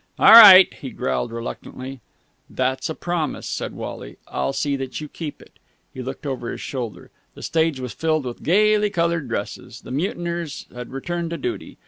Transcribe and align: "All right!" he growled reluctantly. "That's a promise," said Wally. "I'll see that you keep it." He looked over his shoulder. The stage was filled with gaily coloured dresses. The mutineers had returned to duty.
"All 0.17 0.31
right!" 0.31 0.73
he 0.73 0.89
growled 0.89 1.31
reluctantly. 1.31 2.01
"That's 2.49 2.89
a 2.89 2.95
promise," 2.95 3.45
said 3.45 3.73
Wally. 3.75 4.17
"I'll 4.27 4.51
see 4.51 4.75
that 4.77 4.99
you 4.99 5.07
keep 5.07 5.43
it." 5.43 5.59
He 5.93 6.01
looked 6.01 6.25
over 6.25 6.49
his 6.49 6.59
shoulder. 6.59 7.11
The 7.35 7.43
stage 7.43 7.79
was 7.79 7.93
filled 7.93 8.25
with 8.25 8.41
gaily 8.41 8.89
coloured 8.89 9.27
dresses. 9.27 9.81
The 9.81 9.91
mutineers 9.91 10.65
had 10.73 10.89
returned 10.89 11.29
to 11.29 11.37
duty. 11.37 11.77